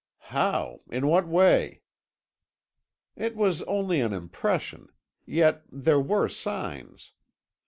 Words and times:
"How? 0.33 0.81
In 0.89 1.05
what 1.05 1.27
way?" 1.27 1.83
"It 3.15 3.35
was 3.35 3.61
only 3.61 4.01
an 4.01 4.13
impression. 4.13 4.89
Yet 5.27 5.61
there 5.71 6.01
were 6.01 6.27
signs. 6.27 7.13